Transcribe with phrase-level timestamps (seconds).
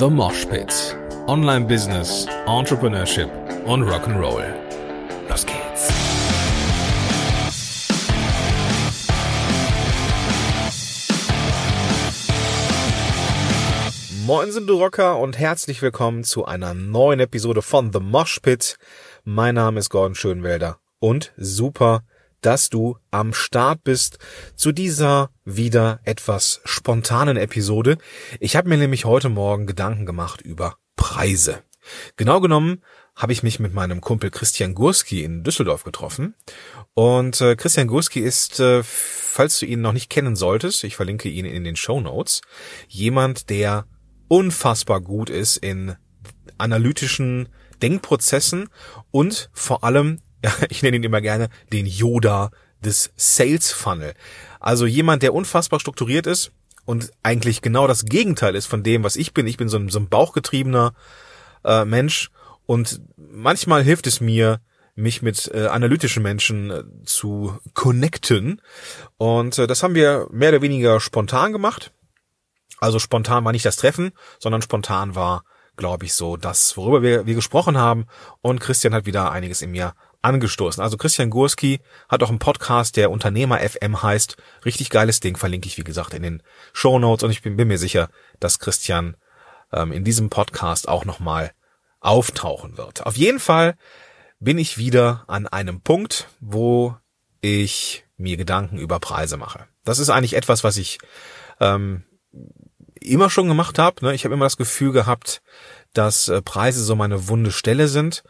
[0.00, 0.96] The Mosh Pit.
[1.26, 3.28] Online Business, Entrepreneurship
[3.66, 4.46] und Rock'n'Roll.
[5.28, 5.92] Los geht's.
[14.24, 18.78] Moin sind du Rocker und herzlich willkommen zu einer neuen Episode von The Mosh Pit.
[19.24, 22.04] Mein Name ist Gordon Schönwelder und super,
[22.40, 24.18] dass du am Start bist
[24.56, 27.98] zu dieser wieder etwas spontanen Episode.
[28.38, 31.62] Ich habe mir nämlich heute Morgen Gedanken gemacht über Preise.
[32.16, 32.82] Genau genommen
[33.16, 36.34] habe ich mich mit meinem Kumpel Christian Gurski in Düsseldorf getroffen.
[36.94, 41.28] Und äh, Christian Gurski ist, äh, falls du ihn noch nicht kennen solltest, ich verlinke
[41.28, 42.40] ihn in den Show Notes,
[42.88, 43.86] jemand, der
[44.28, 45.96] unfassbar gut ist in
[46.56, 47.48] analytischen
[47.82, 48.68] Denkprozessen
[49.10, 50.20] und vor allem
[50.68, 52.50] ich nenne ihn immer gerne den Yoda
[52.84, 54.14] des Sales Funnel.
[54.58, 56.52] Also jemand, der unfassbar strukturiert ist
[56.84, 59.46] und eigentlich genau das Gegenteil ist von dem, was ich bin.
[59.46, 60.92] Ich bin so ein, so ein bauchgetriebener
[61.64, 62.30] äh, Mensch
[62.66, 64.60] und manchmal hilft es mir,
[64.94, 68.60] mich mit äh, analytischen Menschen äh, zu connecten.
[69.16, 71.92] Und äh, das haben wir mehr oder weniger spontan gemacht.
[72.78, 75.44] Also spontan war nicht das Treffen, sondern spontan war,
[75.76, 78.06] glaube ich, so das, worüber wir, wir gesprochen haben.
[78.40, 80.82] Und Christian hat wieder einiges in mir angestoßen.
[80.82, 84.36] Also Christian Gurski hat auch einen Podcast, der Unternehmer FM heißt.
[84.64, 87.68] Richtig geiles Ding, verlinke ich wie gesagt in den Show Notes und ich bin, bin
[87.68, 89.16] mir sicher, dass Christian
[89.72, 91.52] ähm, in diesem Podcast auch nochmal
[92.00, 93.06] auftauchen wird.
[93.06, 93.76] Auf jeden Fall
[94.38, 96.96] bin ich wieder an einem Punkt, wo
[97.40, 99.66] ich mir Gedanken über Preise mache.
[99.84, 100.98] Das ist eigentlich etwas, was ich
[101.60, 102.04] ähm,
[103.00, 104.04] immer schon gemacht habe.
[104.04, 104.14] Ne?
[104.14, 105.42] Ich habe immer das Gefühl gehabt,
[105.94, 108.22] dass äh, Preise so meine wunde Stelle sind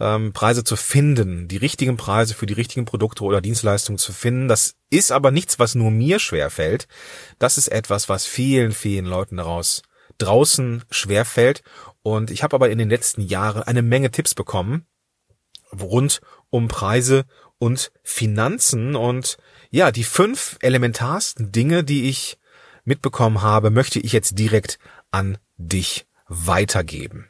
[0.00, 4.48] ähm, Preise zu finden, die richtigen Preise für die richtigen Produkte oder Dienstleistungen zu finden.
[4.48, 6.88] Das ist aber nichts, was nur mir schwer fällt.
[7.38, 9.82] Das ist etwas, was vielen, vielen Leuten daraus
[10.18, 11.62] draußen schwer fällt.
[12.02, 14.86] Und ich habe aber in den letzten Jahren eine Menge Tipps bekommen
[15.78, 16.20] rund
[16.50, 17.24] um Preise
[17.58, 18.96] und Finanzen.
[18.96, 19.36] Und
[19.70, 22.38] ja, die fünf elementarsten Dinge, die ich
[22.84, 24.78] mitbekommen habe, möchte ich jetzt direkt
[25.10, 27.28] an dich weitergeben.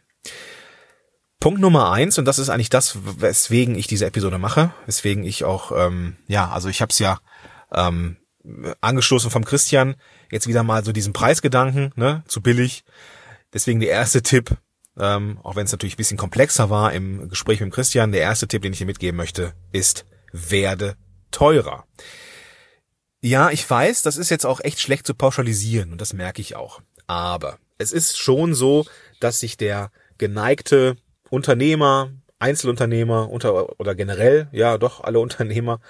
[1.41, 5.45] Punkt Nummer eins, und das ist eigentlich das, weswegen ich diese Episode mache, weswegen ich
[5.45, 7.19] auch, ähm, ja, also ich habe es ja
[7.73, 8.19] ähm,
[8.83, 9.97] angestoßen vom Christian,
[10.31, 12.85] jetzt wieder mal so diesen Preisgedanken, ne, zu billig.
[13.55, 14.55] Deswegen der erste Tipp,
[14.99, 18.47] ähm, auch wenn es natürlich ein bisschen komplexer war im Gespräch mit Christian, der erste
[18.47, 20.97] Tipp, den ich dir mitgeben möchte, ist, werde
[21.31, 21.87] teurer.
[23.23, 26.55] Ja, ich weiß, das ist jetzt auch echt schlecht zu pauschalisieren und das merke ich
[26.55, 26.83] auch.
[27.07, 28.85] Aber es ist schon so,
[29.21, 30.97] dass sich der geneigte
[31.31, 35.81] Unternehmer, Einzelunternehmer unter, oder generell, ja doch alle Unternehmer,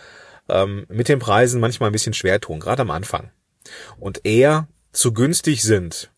[0.49, 3.31] ähm, mit den Preisen manchmal ein bisschen schwer tun, gerade am Anfang.
[3.99, 6.11] Und eher zu günstig sind,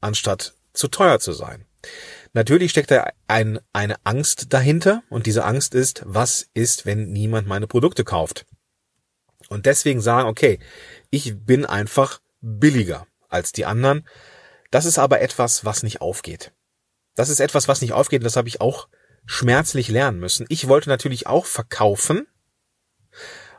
[0.00, 1.64] anstatt zu teuer zu sein.
[2.32, 7.46] Natürlich steckt da ein, eine Angst dahinter und diese Angst ist, was ist, wenn niemand
[7.46, 8.46] meine Produkte kauft?
[9.48, 10.58] Und deswegen sagen, okay,
[11.10, 14.06] ich bin einfach billiger als die anderen.
[14.70, 16.52] Das ist aber etwas, was nicht aufgeht.
[17.14, 18.88] Das ist etwas, was nicht aufgeht das habe ich auch
[19.26, 20.46] schmerzlich lernen müssen.
[20.48, 22.26] Ich wollte natürlich auch verkaufen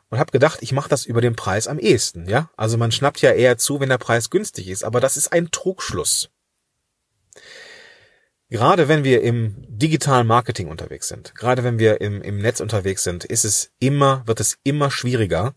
[0.10, 2.50] und habe gedacht, ich mache das über den Preis am ehesten, ja?
[2.56, 5.50] Also man schnappt ja eher zu, wenn der Preis günstig ist, aber das ist ein
[5.52, 6.30] Trugschluss.
[8.50, 13.04] Gerade wenn wir im digitalen Marketing unterwegs sind, gerade wenn wir im, im Netz unterwegs
[13.04, 15.56] sind, ist es immer, wird es immer schwieriger,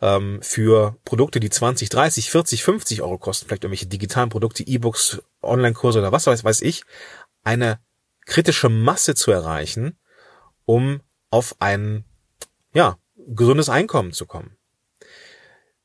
[0.00, 5.22] ähm, für Produkte, die 20, 30, 40, 50 Euro kosten, vielleicht irgendwelche digitalen Produkte, E-Books,
[5.42, 6.84] Online-Kurse oder was weiß, weiß ich,
[7.42, 7.80] eine
[8.26, 9.98] kritische Masse zu erreichen,
[10.64, 11.00] um
[11.30, 12.04] auf ein,
[12.72, 14.56] ja, gesundes Einkommen zu kommen.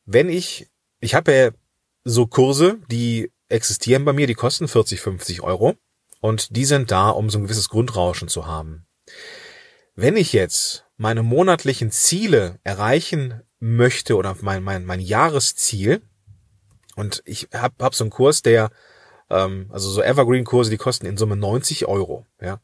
[0.06, 0.68] Wenn ich,
[1.00, 1.52] ich habe ja
[2.04, 5.76] so Kurse, die existieren bei mir, die kosten 40, 50 Euro
[6.20, 8.86] und die sind da, um so ein gewisses Grundrauschen zu haben.
[9.96, 16.02] Wenn ich jetzt meine monatlichen Ziele erreichen möchte oder mein, mein, mein Jahresziel.
[16.96, 18.72] Und ich habe hab so einen Kurs, der,
[19.30, 22.28] ähm, also so Evergreen-Kurse, die kosten in Summe 90 Euro.
[22.42, 22.62] Ja.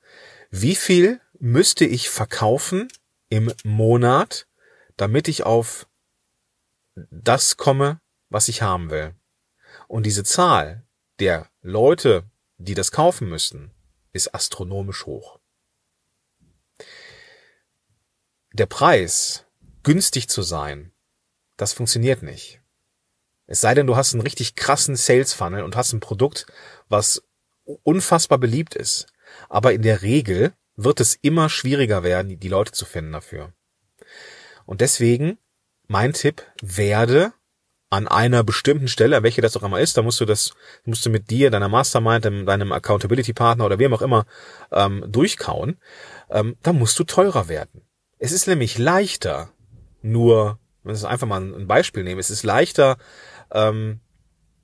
[0.51, 2.89] Wie viel müsste ich verkaufen
[3.29, 4.47] im Monat,
[4.97, 5.87] damit ich auf
[6.95, 9.15] das komme, was ich haben will?
[9.87, 10.85] Und diese Zahl
[11.19, 13.71] der Leute, die das kaufen müssten,
[14.11, 15.39] ist astronomisch hoch.
[18.51, 19.45] Der Preis
[19.89, 20.91] günstig zu sein,
[21.57, 22.61] das funktioniert nicht.
[23.47, 26.45] Es sei denn, du hast einen richtig krassen Sales Funnel und hast ein Produkt,
[26.89, 27.23] was
[27.81, 29.07] unfassbar beliebt ist.
[29.49, 33.51] Aber in der Regel wird es immer schwieriger werden, die Leute zu finden dafür.
[34.67, 35.39] Und deswegen
[35.87, 37.33] mein Tipp, werde
[37.89, 40.53] an einer bestimmten Stelle, welche das auch immer ist, da musst du das,
[40.85, 44.27] musst du mit dir, deiner Mastermind, deinem, Accountability-Partner oder wem auch immer
[44.71, 45.79] ähm, durchkauen,
[46.29, 47.81] ähm, da musst du teurer werden.
[48.19, 49.51] Es ist nämlich leichter,
[50.01, 52.97] nur, wenn wir einfach mal ein Beispiel nehmen, es ist leichter,
[53.51, 53.99] ähm,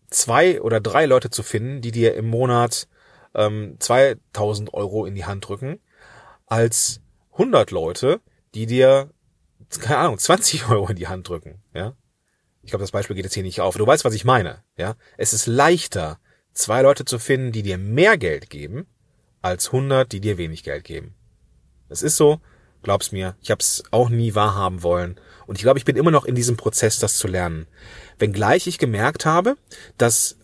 [0.10, 2.88] zwei oder drei Leute zu finden, die dir im Monat
[3.34, 5.80] ähm, 2000 Euro in die Hand drücken,
[6.48, 7.02] als
[7.34, 8.22] 100 Leute,
[8.54, 9.10] die dir,
[9.80, 11.94] keine Ahnung, 20 Euro in die Hand drücken, ja.
[12.62, 13.78] Ich glaube, das Beispiel geht jetzt hier nicht auf.
[13.78, 14.96] Du weißt, was ich meine, ja.
[15.18, 16.20] Es ist leichter,
[16.54, 18.88] zwei Leute zu finden, die dir mehr Geld geben,
[19.44, 21.14] als 100, die dir wenig Geld geben.
[21.90, 22.42] Es ist so,
[22.82, 25.20] glaub's mir, ich habe es auch nie wahrhaben wollen.
[25.48, 27.68] Und ich glaube, ich bin immer noch in diesem Prozess, das zu lernen.
[28.20, 29.58] Wenngleich ich gemerkt habe,
[29.98, 30.38] dass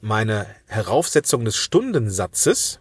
[0.00, 2.80] meine Heraufsetzung des Stundensatzes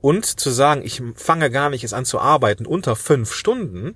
[0.00, 3.94] und zu sagen, ich fange gar nicht erst an zu arbeiten unter fünf Stunden,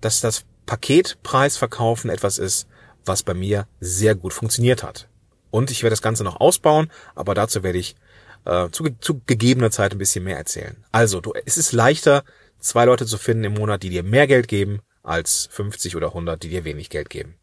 [0.00, 2.68] dass das Paketpreisverkaufen etwas ist,
[3.04, 5.08] was bei mir sehr gut funktioniert hat.
[5.50, 7.96] Und ich werde das Ganze noch ausbauen, aber dazu werde ich
[8.44, 10.76] äh, zu, zu gegebener Zeit ein bisschen mehr erzählen.
[10.92, 12.24] Also, du, es ist leichter,
[12.60, 16.42] zwei Leute zu finden im Monat, die dir mehr Geld geben, als 50 oder 100,
[16.42, 17.38] die dir wenig Geld geben.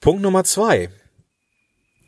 [0.00, 0.90] Punkt Nummer zwei.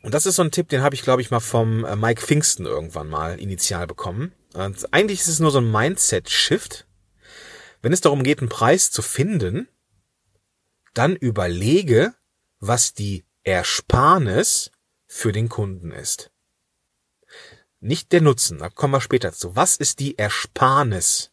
[0.03, 2.21] Und das ist so ein Tipp, den habe ich, glaube ich, mal vom äh, Mike
[2.21, 4.33] Pfingsten irgendwann mal initial bekommen.
[4.53, 6.87] Und eigentlich ist es nur so ein Mindset-Shift.
[7.81, 9.67] Wenn es darum geht, einen Preis zu finden,
[10.93, 12.13] dann überlege,
[12.59, 14.71] was die Ersparnis
[15.05, 16.31] für den Kunden ist.
[17.79, 19.55] Nicht der Nutzen, da kommen wir später zu.
[19.55, 21.31] Was ist die Ersparnis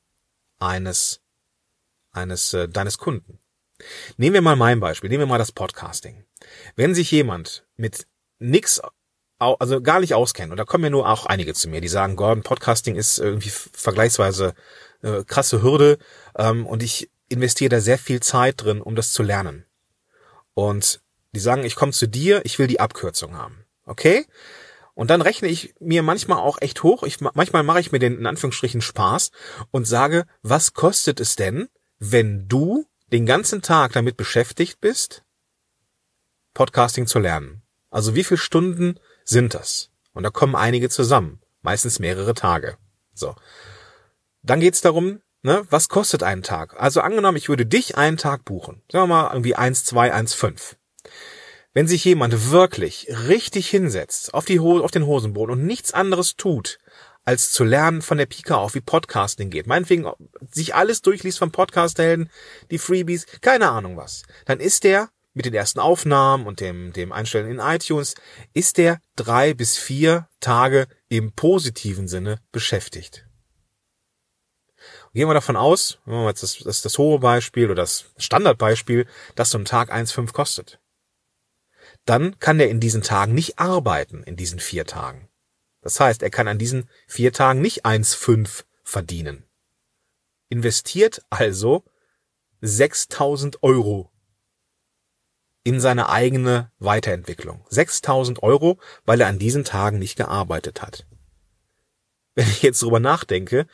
[0.58, 1.20] eines,
[2.14, 3.38] eines, äh, deines Kunden?
[4.16, 6.24] Nehmen wir mal mein Beispiel, nehmen wir mal das Podcasting.
[6.76, 8.06] Wenn sich jemand mit
[8.38, 8.80] nix,
[9.38, 12.16] also gar nicht auskennt, und da kommen ja nur auch einige zu mir, die sagen,
[12.16, 14.54] Gordon, Podcasting ist irgendwie vergleichsweise
[15.02, 15.98] äh, krasse Hürde
[16.36, 19.64] ähm, und ich investiere da sehr viel Zeit drin, um das zu lernen.
[20.54, 21.00] Und
[21.34, 23.64] die sagen, ich komme zu dir, ich will die Abkürzung haben.
[23.86, 24.26] Okay?
[24.94, 27.02] Und dann rechne ich mir manchmal auch echt hoch.
[27.02, 29.32] Ich, manchmal mache ich mir den in Anführungsstrichen Spaß
[29.72, 31.68] und sage, was kostet es denn,
[31.98, 35.24] wenn du den ganzen Tag damit beschäftigt bist,
[36.52, 37.62] Podcasting zu lernen?
[37.90, 39.90] Also wie viele Stunden sind das?
[40.12, 42.76] Und da kommen einige zusammen, meistens mehrere Tage.
[43.14, 43.34] So.
[44.42, 46.80] Dann geht's darum, ne, was kostet ein Tag?
[46.80, 48.82] Also angenommen, ich würde dich einen Tag buchen.
[48.90, 50.76] Sagen wir mal irgendwie eins, zwei, eins, fünf.
[51.72, 56.36] Wenn sich jemand wirklich richtig hinsetzt auf, die Hose, auf den Hosenboden und nichts anderes
[56.36, 56.78] tut,
[57.24, 60.10] als zu lernen von der Pika auf, wie Podcasting geht, meinetwegen
[60.50, 62.30] sich alles durchliest vom Podcast-Helden,
[62.70, 67.12] die Freebies, keine Ahnung was, dann ist der mit den ersten Aufnahmen und dem, dem
[67.12, 68.14] Einstellen in iTunes,
[68.52, 73.26] ist der drei bis vier Tage im positiven Sinne beschäftigt.
[75.12, 79.58] Gehen wir davon aus, das, das, das, das hohe Beispiel oder das Standardbeispiel, dass so
[79.58, 80.78] ein Tag 1,5 kostet
[82.04, 85.28] dann kann er in diesen Tagen nicht arbeiten, in diesen vier Tagen.
[85.84, 89.44] Das heißt, er kann an diesen vier Tagen nicht 1,5 verdienen.
[90.48, 91.84] Investiert also
[92.60, 94.10] 6000 Euro
[95.62, 97.64] in seine eigene Weiterentwicklung.
[97.70, 101.06] 6000 Euro, weil er an diesen Tagen nicht gearbeitet hat.
[102.34, 103.68] Wenn ich jetzt drüber nachdenke,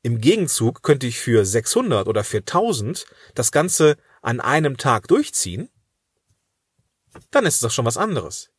[0.00, 3.04] im Gegenzug könnte ich für 600 oder für 1000
[3.34, 5.68] das Ganze an einem Tag durchziehen
[7.30, 8.50] dann ist es doch schon was anderes.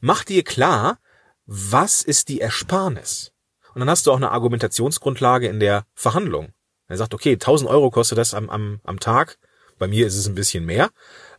[0.00, 0.98] Mach dir klar,
[1.46, 3.32] was ist die Ersparnis?
[3.74, 6.52] Und dann hast du auch eine Argumentationsgrundlage in der Verhandlung.
[6.88, 9.38] Er sagt, okay, 1000 Euro kostet das am, am, am Tag.
[9.78, 10.90] Bei mir ist es ein bisschen mehr.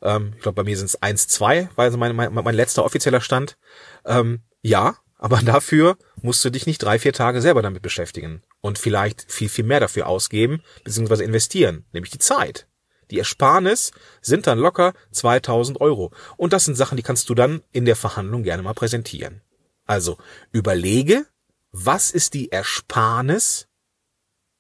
[0.02, 3.22] Ähm, ich glaube, bei mir sind es 1, 2, weil mein, mein, mein letzter offizieller
[3.22, 3.58] Stand.
[4.06, 8.78] Ähm, ja, aber dafür musst du dich nicht drei, vier Tage selber damit beschäftigen und
[8.78, 12.68] vielleicht viel, viel mehr dafür ausgeben, beziehungsweise investieren, nämlich die Zeit.
[13.10, 16.12] Die Ersparnis sind dann locker 2000 Euro.
[16.36, 19.42] Und das sind Sachen, die kannst du dann in der Verhandlung gerne mal präsentieren.
[19.88, 20.18] Also
[20.52, 21.26] überlege,
[21.72, 23.68] was ist die Ersparnis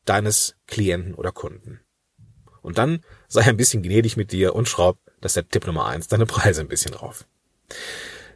[0.06, 1.82] deines Klienten oder Kunden?
[2.62, 5.86] Und dann sei ein bisschen gnädig mit dir und schraub, das ist der Tipp Nummer
[5.86, 7.28] eins, deine Preise ein bisschen drauf.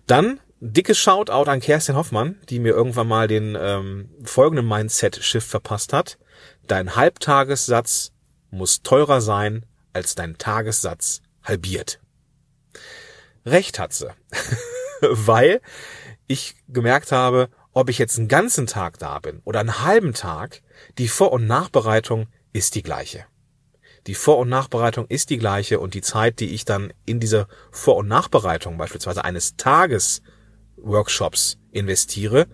[0.08, 5.92] Dann dickes Shoutout an Kerstin Hoffmann, die mir irgendwann mal den ähm, folgenden Mindset-Shift verpasst
[5.92, 6.18] hat.
[6.68, 8.12] Dein Halbtagessatz
[8.52, 12.00] muss teurer sein als dein Tagessatz halbiert.
[13.46, 14.14] Recht hat sie.
[15.02, 15.62] Weil
[16.32, 20.62] ich gemerkt habe, ob ich jetzt einen ganzen Tag da bin oder einen halben Tag,
[20.98, 23.26] die Vor- und Nachbereitung ist die gleiche.
[24.08, 27.48] Die Vor- und Nachbereitung ist die gleiche und die Zeit, die ich dann in diese
[27.72, 30.22] Vor- und Nachbereitung beispielsweise eines Tages
[30.76, 32.48] Workshops investiere,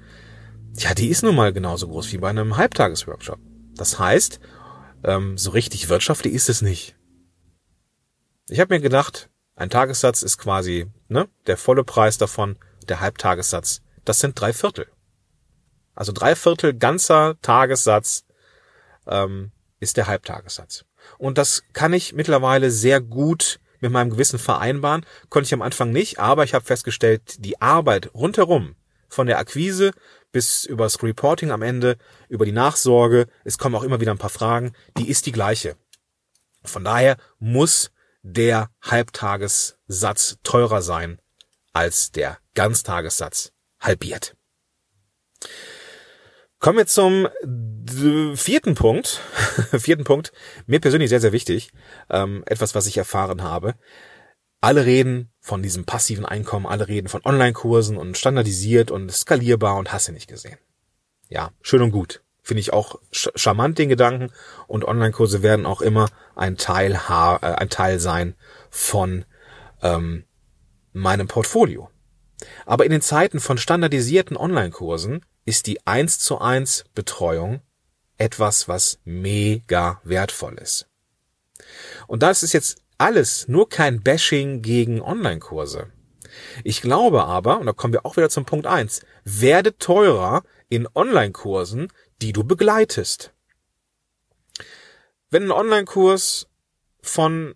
[0.75, 3.39] ja, die ist nun mal genauso groß wie bei einem Halbtagesworkshop.
[3.75, 4.39] Das heißt,
[5.03, 6.96] ähm, so richtig wirtschaftlich ist es nicht.
[8.50, 12.57] Ich habe mir gedacht, ein Tagessatz ist quasi ne, der volle Preis davon,
[12.89, 14.88] der Halbtagessatz, das sind drei Viertel.
[15.96, 18.24] Also drei Viertel ganzer Tagessatz
[19.08, 20.86] ähm, ist der Halbtagessatz.
[21.17, 25.06] Und das kann ich mittlerweile sehr gut mit meinem Gewissen vereinbaren.
[25.29, 28.75] Konnte ich am Anfang nicht, aber ich habe festgestellt, die Arbeit rundherum,
[29.10, 29.91] von der Akquise
[30.32, 31.98] bis übers Reporting am Ende,
[32.29, 35.77] über die Nachsorge, es kommen auch immer wieder ein paar Fragen, die ist die gleiche.
[36.63, 37.91] Von daher muss
[38.22, 41.20] der Halbtagessatz teurer sein
[41.74, 44.36] als der Ganztagessatz halbiert.
[46.59, 47.27] Kommen wir zum
[48.36, 49.21] vierten Punkt.
[49.77, 50.31] vierten Punkt.
[50.65, 51.71] Mir persönlich sehr, sehr wichtig.
[52.09, 53.75] Ähm, etwas, was ich erfahren habe.
[54.59, 59.93] Alle reden von diesem passiven Einkommen, alle reden von Online-Kursen und standardisiert und skalierbar und
[59.93, 60.57] hast du nicht gesehen.
[61.29, 62.24] Ja, schön und gut.
[62.41, 64.31] Finde ich auch charmant den Gedanken
[64.65, 68.36] und Online-Kurse werden auch immer ein Teil, äh, ein Teil sein
[68.71, 69.25] von
[69.83, 70.24] ähm,
[70.99, 71.89] meinem Portfolio.
[72.65, 77.61] Aber in den Zeiten von standardisierten Online-Kursen ist die 1 zu 1 Betreuung
[78.17, 80.87] etwas, was mega wertvoll ist.
[82.07, 85.91] Und das ist jetzt alles nur kein Bashing gegen Online-Kurse.
[86.63, 90.87] Ich glaube aber, und da kommen wir auch wieder zum Punkt eins: werde teurer in
[90.93, 93.33] Online-Kursen, die du begleitest.
[95.29, 96.47] Wenn ein Online-Kurs
[97.01, 97.55] von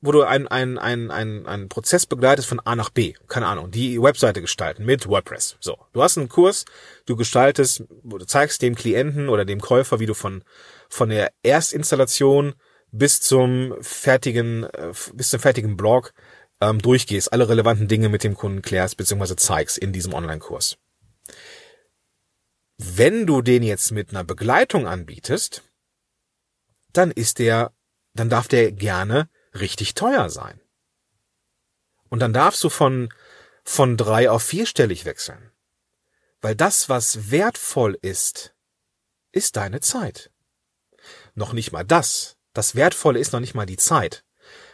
[0.00, 3.70] wo du einen, einen, einen, einen, einen Prozess begleitest von A nach B, keine Ahnung,
[3.70, 5.56] die Webseite gestalten mit WordPress.
[5.60, 6.64] So, du hast einen Kurs,
[7.06, 10.42] du gestaltest, du zeigst dem Klienten oder dem Käufer, wie du von
[10.90, 12.54] von der Erstinstallation
[12.90, 16.12] bis zum fertigen, äh, bis zum fertigen Blog
[16.60, 19.36] ähm, durchgehst, alle relevanten Dinge mit dem Kunden klärst bzw.
[19.36, 20.76] zeigst in diesem Online-Kurs.
[22.76, 25.62] Wenn du den jetzt mit einer Begleitung anbietest,
[26.92, 27.72] dann ist der,
[28.14, 30.60] dann darf der gerne richtig teuer sein.
[32.08, 33.12] Und dann darfst du von,
[33.64, 35.50] von drei auf vierstellig wechseln.
[36.40, 38.54] Weil das, was wertvoll ist,
[39.32, 40.30] ist deine Zeit.
[41.34, 42.36] Noch nicht mal das.
[42.52, 44.24] Das Wertvolle ist noch nicht mal die Zeit.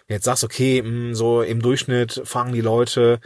[0.06, 3.20] Du jetzt sagst, okay, hm, so im Durchschnitt fangen die Leute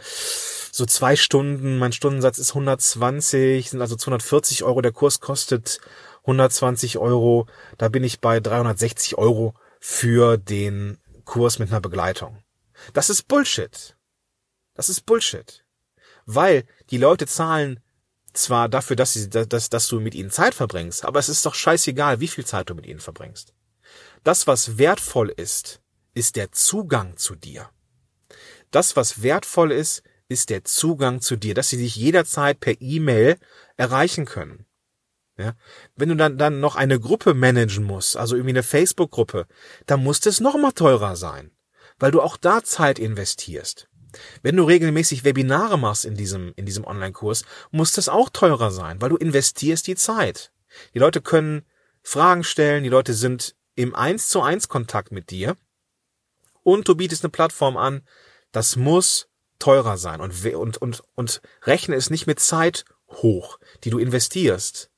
[0.71, 5.79] so zwei Stunden, mein Stundensatz ist 120, sind also 240 Euro, der Kurs kostet
[6.21, 10.97] 120 Euro, da bin ich bei 360 Euro für den
[11.31, 12.43] Kurs mit einer Begleitung.
[12.91, 13.95] Das ist Bullshit.
[14.73, 15.63] Das ist Bullshit.
[16.25, 17.79] Weil die Leute zahlen
[18.33, 21.55] zwar dafür, dass, sie, dass, dass du mit ihnen Zeit verbringst, aber es ist doch
[21.55, 23.53] scheißegal, wie viel Zeit du mit ihnen verbringst.
[24.25, 25.81] Das, was wertvoll ist,
[26.13, 27.69] ist der Zugang zu dir.
[28.69, 33.37] Das, was wertvoll ist, ist der Zugang zu dir, dass sie dich jederzeit per E-Mail
[33.77, 34.65] erreichen können.
[35.41, 35.53] Ja?
[35.95, 39.47] Wenn du dann, dann noch eine Gruppe managen musst, also irgendwie eine Facebook-Gruppe,
[39.85, 41.51] dann muss es noch mal teurer sein,
[41.99, 43.87] weil du auch da Zeit investierst.
[44.41, 49.01] Wenn du regelmäßig Webinare machst in diesem, in diesem Online-Kurs, muss das auch teurer sein,
[49.01, 50.51] weil du investierst die Zeit.
[50.93, 51.63] Die Leute können
[52.03, 55.55] Fragen stellen, die Leute sind im eins zu eins Kontakt mit dir
[56.63, 58.01] und du bietest eine Plattform an,
[58.51, 59.29] das muss
[59.59, 64.90] teurer sein und, und, und, und rechne es nicht mit Zeit hoch, die du investierst,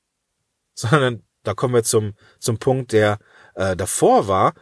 [0.91, 3.19] sondern da kommen wir zum, zum Punkt, der
[3.55, 4.53] äh, davor war,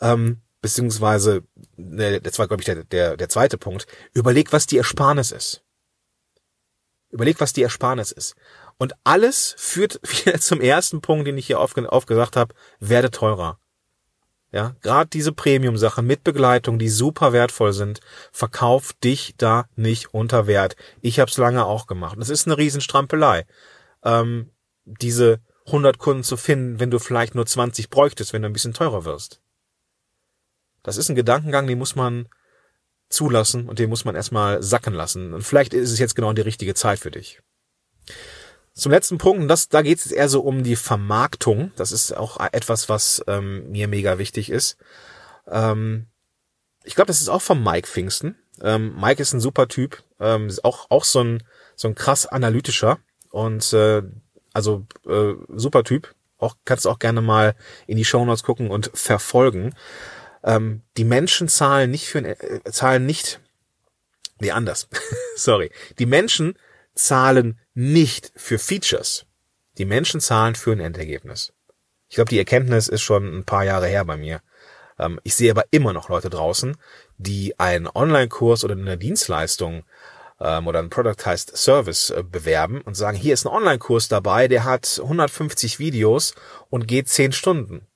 [0.00, 1.42] ähm, beziehungsweise,
[1.76, 5.62] ne, das war, glaube ich, der, der, der zweite Punkt, überleg, was die Ersparnis ist.
[7.10, 8.34] Überleg, was die Ersparnis ist.
[8.78, 13.58] Und alles führt wieder zum ersten Punkt, den ich hier aufgesagt habe, werde teurer.
[14.52, 18.00] Ja, gerade diese Premium-Sachen mit Begleitung, die super wertvoll sind,
[18.32, 20.76] verkauf dich da nicht unter Wert.
[21.00, 22.16] Ich habe es lange auch gemacht.
[22.18, 23.44] Das ist eine Riesenstrampelei.
[24.02, 24.50] Ähm,
[24.84, 28.74] diese 100 Kunden zu finden, wenn du vielleicht nur 20 bräuchtest, wenn du ein bisschen
[28.74, 29.40] teurer wirst.
[30.82, 32.28] Das ist ein Gedankengang, den muss man
[33.08, 35.34] zulassen und den muss man erstmal sacken lassen.
[35.34, 37.40] Und vielleicht ist es jetzt genau die richtige Zeit für dich.
[38.74, 41.72] Zum letzten Punkt, und das, da geht es eher so um die Vermarktung.
[41.76, 44.76] Das ist auch etwas, was ähm, mir mega wichtig ist.
[45.48, 46.06] Ähm,
[46.84, 48.36] ich glaube, das ist auch von Mike Pfingsten.
[48.60, 51.42] Ähm, Mike ist ein super Typ, ähm, ist auch, auch so ein,
[51.74, 52.98] so ein krass analytischer
[53.30, 54.02] und äh,
[54.56, 56.14] also äh, super Typ.
[56.38, 57.54] Auch kannst auch gerne mal
[57.86, 59.74] in die Show Notes gucken und verfolgen.
[60.42, 63.40] Ähm, die Menschen zahlen nicht für äh, zahlen nicht
[64.40, 64.88] nee anders.
[65.36, 65.70] Sorry.
[65.98, 66.58] Die Menschen
[66.94, 69.26] zahlen nicht für Features.
[69.76, 71.52] Die Menschen zahlen für ein Endergebnis.
[72.08, 74.40] Ich glaube, die Erkenntnis ist schon ein paar Jahre her bei mir.
[74.98, 76.78] Ähm, ich sehe aber immer noch Leute draußen,
[77.18, 79.84] die einen Online-Kurs oder eine Dienstleistung
[80.40, 84.64] ähm, oder ein Productized Service äh, bewerben und sagen, hier ist ein Online-Kurs dabei, der
[84.64, 86.34] hat 150 Videos
[86.70, 87.86] und geht 10 Stunden.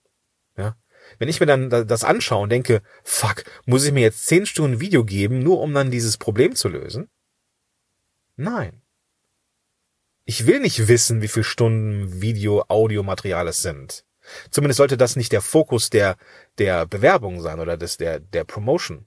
[0.56, 0.76] Ja?
[1.18, 4.80] wenn ich mir dann das anschaue und denke, fuck, muss ich mir jetzt zehn Stunden
[4.80, 7.08] Video geben, nur um dann dieses Problem zu lösen?
[8.36, 8.82] Nein.
[10.24, 14.04] Ich will nicht wissen, wie viele Stunden Video, Audiomaterial es sind.
[14.50, 16.16] Zumindest sollte das nicht der Fokus der,
[16.58, 19.06] der Bewerbung sein oder des, der, der Promotion.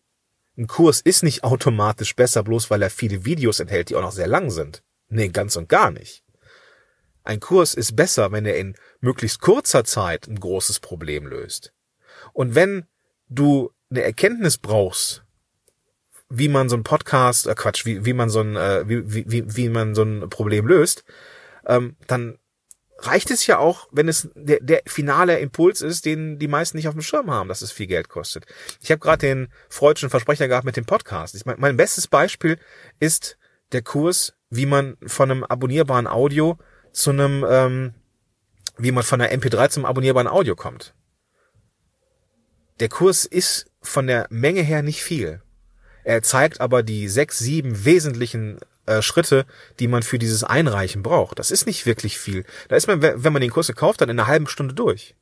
[0.57, 4.11] Ein Kurs ist nicht automatisch besser, bloß weil er viele Videos enthält, die auch noch
[4.11, 4.83] sehr lang sind.
[5.09, 6.23] Nee, ganz und gar nicht.
[7.23, 11.73] Ein Kurs ist besser, wenn er in möglichst kurzer Zeit ein großes Problem löst.
[12.33, 12.85] Und wenn
[13.29, 15.23] du eine Erkenntnis brauchst,
[16.29, 19.55] wie man so ein Podcast, äh Quatsch, wie, wie man so ein, äh, wie, wie,
[19.55, 21.03] wie man so ein Problem löst,
[21.65, 22.37] ähm, dann
[23.07, 26.87] reicht es ja auch, wenn es der, der finale Impuls ist, den die meisten nicht
[26.87, 28.45] auf dem Schirm haben, dass es viel Geld kostet.
[28.81, 31.35] Ich habe gerade den freudschen Versprecher gehabt mit dem Podcast.
[31.35, 32.57] Ich mein, mein bestes Beispiel
[32.99, 33.37] ist
[33.71, 36.57] der Kurs, wie man von einem abonnierbaren Audio
[36.91, 37.93] zu einem, ähm,
[38.77, 40.93] wie man von einer MP3 zum abonnierbaren Audio kommt.
[42.79, 45.41] Der Kurs ist von der Menge her nicht viel.
[46.03, 49.45] Er zeigt aber die sechs, sieben wesentlichen äh, Schritte,
[49.79, 51.39] die man für dieses Einreichen braucht.
[51.39, 52.45] Das ist nicht wirklich viel.
[52.67, 55.15] Da ist man, wenn man den Kurs kauft, dann in einer halben Stunde durch.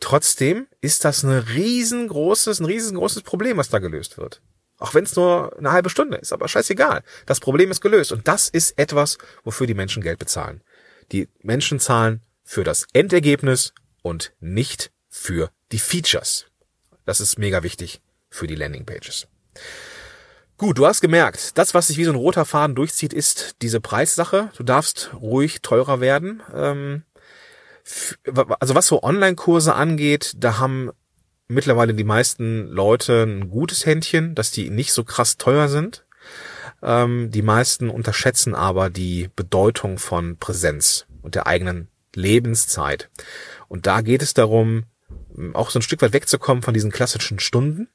[0.00, 4.42] Trotzdem ist das ein riesengroßes, ein riesengroßes Problem, was da gelöst wird.
[4.78, 7.04] Auch wenn es nur eine halbe Stunde ist, aber scheißegal.
[7.24, 8.10] Das Problem ist gelöst.
[8.10, 10.60] Und das ist etwas, wofür die Menschen Geld bezahlen.
[11.12, 16.46] Die Menschen zahlen für das Endergebnis und nicht für die Features.
[17.04, 19.28] Das ist mega wichtig für die Landingpages.
[20.62, 23.80] Gut, du hast gemerkt, das, was sich wie so ein roter Faden durchzieht, ist diese
[23.80, 24.52] Preissache.
[24.56, 26.40] Du darfst ruhig teurer werden.
[26.54, 27.02] Ähm,
[28.60, 30.92] also was so Online-Kurse angeht, da haben
[31.48, 36.04] mittlerweile die meisten Leute ein gutes Händchen, dass die nicht so krass teuer sind.
[36.80, 43.10] Ähm, die meisten unterschätzen aber die Bedeutung von Präsenz und der eigenen Lebenszeit.
[43.66, 44.84] Und da geht es darum,
[45.54, 47.88] auch so ein Stück weit wegzukommen von diesen klassischen Stunden,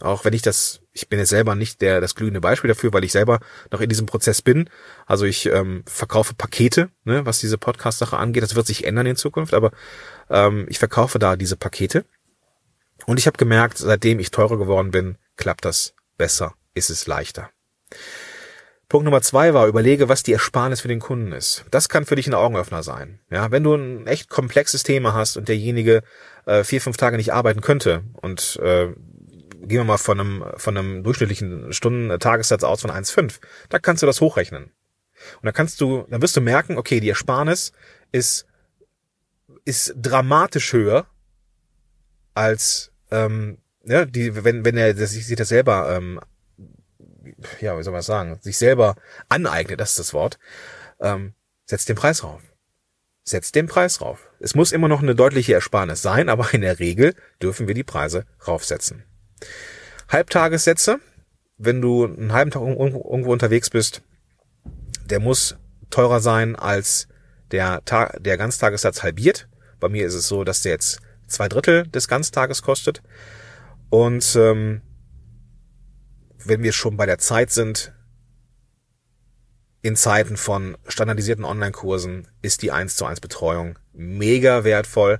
[0.00, 3.04] auch wenn ich das, ich bin jetzt selber nicht der das glühende Beispiel dafür, weil
[3.04, 3.40] ich selber
[3.70, 4.70] noch in diesem Prozess bin.
[5.06, 8.42] Also ich ähm, verkaufe Pakete, ne, was diese Podcast-Sache angeht.
[8.42, 9.72] Das wird sich ändern in Zukunft, aber
[10.30, 12.04] ähm, ich verkaufe da diese Pakete.
[13.06, 17.50] Und ich habe gemerkt, seitdem ich teurer geworden bin, klappt das besser, ist es leichter.
[18.88, 21.66] Punkt Nummer zwei war, überlege, was die Ersparnis für den Kunden ist.
[21.70, 23.20] Das kann für dich ein Augenöffner sein.
[23.30, 26.02] Ja, wenn du ein echt komplexes Thema hast und derjenige
[26.46, 28.88] äh, vier, fünf Tage nicht arbeiten könnte und äh,
[29.60, 33.40] gehen wir mal von einem, von einem durchschnittlichen Stunden-Tagessatz aus von 1,5.
[33.68, 34.64] Da kannst du das hochrechnen.
[34.64, 37.72] Und dann kannst du, dann wirst du merken, okay, die Ersparnis
[38.12, 38.46] ist,
[39.64, 41.06] ist dramatisch höher
[42.34, 46.20] als, ähm, ja, die, wenn, wenn er sich, sich das selber, ähm,
[47.60, 48.94] ja, wie soll man sagen, sich selber
[49.28, 50.38] aneignet, das ist das Wort,
[51.00, 52.42] ähm, setzt den Preis rauf.
[53.24, 54.30] Setzt den Preis rauf.
[54.40, 57.84] Es muss immer noch eine deutliche Ersparnis sein, aber in der Regel dürfen wir die
[57.84, 59.04] Preise raufsetzen.
[60.08, 61.00] Halbtagessätze,
[61.58, 64.02] wenn du einen halben Tag irgendwo unterwegs bist,
[65.04, 65.56] der muss
[65.90, 67.08] teurer sein als
[67.50, 69.48] der, Tag, der Ganztagessatz halbiert.
[69.80, 73.02] Bei mir ist es so, dass der jetzt zwei Drittel des Ganztages kostet.
[73.90, 74.82] Und ähm,
[76.44, 77.92] wenn wir schon bei der Zeit sind,
[79.80, 85.18] in Zeiten von standardisierten Online-Kursen ist die 1 zu 1 Betreuung mega wertvoll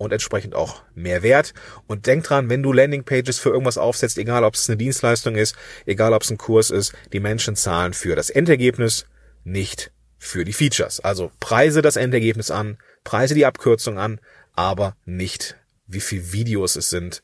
[0.00, 1.52] und entsprechend auch mehr Wert.
[1.86, 5.54] Und denk dran, wenn du Landingpages für irgendwas aufsetzt, egal ob es eine Dienstleistung ist,
[5.84, 9.04] egal ob es ein Kurs ist, die Menschen zahlen für das Endergebnis,
[9.44, 11.00] nicht für die Features.
[11.00, 14.20] Also preise das Endergebnis an, preise die Abkürzung an,
[14.54, 17.22] aber nicht wie viel Videos es sind.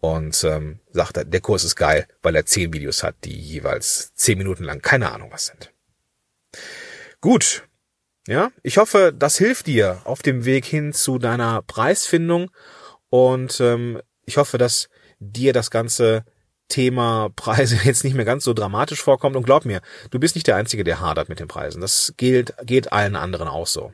[0.00, 4.38] Und ähm, sagt, der Kurs ist geil, weil er zehn Videos hat, die jeweils zehn
[4.38, 5.72] Minuten lang keine Ahnung was sind.
[7.20, 7.62] Gut,
[8.30, 12.52] ja, ich hoffe, das hilft dir auf dem Weg hin zu deiner Preisfindung
[13.08, 14.88] und ähm, ich hoffe, dass
[15.18, 16.24] dir das ganze
[16.68, 19.80] Thema Preise jetzt nicht mehr ganz so dramatisch vorkommt und glaub mir,
[20.12, 21.80] du bist nicht der Einzige, der hadert mit den Preisen.
[21.80, 23.92] Das gilt, geht allen anderen auch so.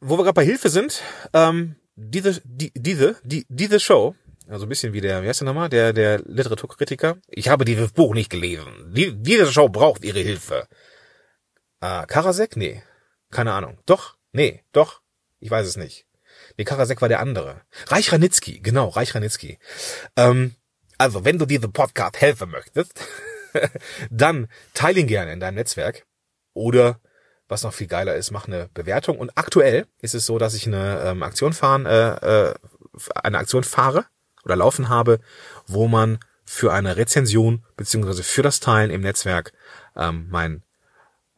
[0.00, 1.02] Wo wir gerade bei Hilfe sind,
[1.34, 4.14] ähm, diese, die, diese, die, diese Show,
[4.48, 7.18] also ein bisschen wie der, wie heißt der nochmal, der, der Literaturkritiker.
[7.28, 8.94] Ich habe dieses Buch nicht gelesen.
[8.94, 10.68] Die, diese Show braucht ihre Hilfe.
[11.80, 12.56] Ah, Karasek?
[12.56, 12.82] Nee.
[13.30, 13.78] Keine Ahnung.
[13.86, 14.16] Doch?
[14.32, 15.00] Nee, doch.
[15.40, 16.06] Ich weiß es nicht.
[16.56, 17.62] Nee, Karasek war der andere.
[17.86, 19.58] Reich Ranitzky, genau, Reich Ranitzky.
[20.16, 20.54] Ähm,
[20.98, 23.00] also, wenn du diesem Podcast helfen möchtest,
[24.10, 26.06] dann teile ihn gerne in deinem Netzwerk.
[26.54, 27.00] Oder,
[27.48, 29.18] was noch viel geiler ist, mach eine Bewertung.
[29.18, 32.54] Und aktuell ist es so, dass ich eine ähm, Aktion fahren, äh, äh,
[33.14, 34.06] eine Aktion fahre
[34.44, 35.20] oder laufen habe,
[35.66, 39.52] wo man für eine Rezension beziehungsweise für das Teilen im Netzwerk
[39.96, 40.62] ähm, mein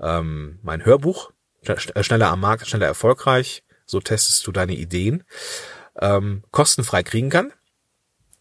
[0.00, 1.32] ähm, mein Hörbuch,
[1.62, 5.24] äh, schneller am Markt, schneller erfolgreich, so testest du deine Ideen,
[6.00, 7.52] ähm, kostenfrei kriegen kann.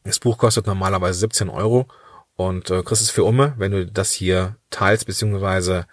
[0.03, 1.87] Das Buch kostet normalerweise 17 Euro
[2.35, 5.85] und äh, kriegst es für Umme, wenn du das hier teilst, beziehungsweise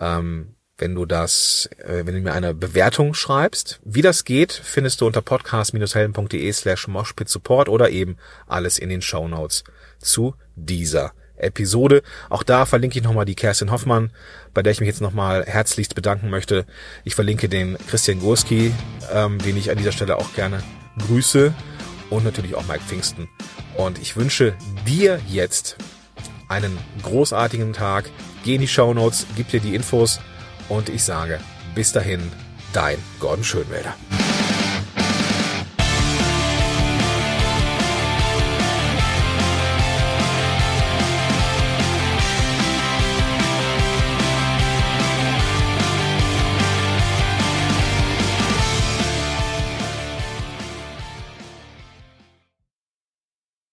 [0.00, 3.80] ähm, wenn du das, äh, wenn du mir eine Bewertung schreibst.
[3.84, 9.28] Wie das geht, findest du unter podcast-helden.de slash moshpitsupport oder eben alles in den Show
[9.28, 9.64] Notes
[9.98, 12.02] zu dieser Episode.
[12.30, 14.10] Auch da verlinke ich nochmal die Kerstin Hoffmann,
[14.52, 16.64] bei der ich mich jetzt nochmal herzlichst bedanken möchte.
[17.04, 18.72] Ich verlinke den Christian Gurski,
[19.12, 20.62] ähm, den ich an dieser Stelle auch gerne
[21.06, 21.52] grüße
[22.10, 23.28] und natürlich auch Mike Pfingsten.
[23.76, 24.54] Und ich wünsche
[24.86, 25.76] dir jetzt
[26.48, 28.10] einen großartigen Tag.
[28.44, 30.20] Geh in die Show Notes, gib dir die Infos
[30.68, 31.40] und ich sage
[31.74, 32.20] bis dahin,
[32.72, 33.94] dein Gordon Schönwälder.